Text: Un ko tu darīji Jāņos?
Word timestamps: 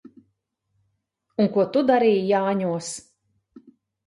Un 1.43 1.51
ko 1.57 1.67
tu 1.75 1.83
darīji 1.91 2.25
Jāņos? 2.31 2.89